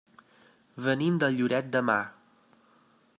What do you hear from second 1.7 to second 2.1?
de Mar.